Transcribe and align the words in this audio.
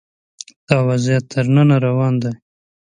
دا 0.67 0.77
وضعیت 0.89 1.23
تر 1.33 1.45
ننه 1.55 1.77
روان 1.85 2.13
دی 2.21 2.31